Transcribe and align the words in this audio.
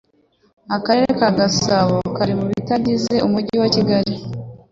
akarere 0.75 1.11
ka 1.19 1.29
gasabo 1.39 1.95
kari 2.15 2.33
mutugize 2.39 3.15
umujyi 3.27 3.55
wa 3.61 3.69
kigali 3.75 4.15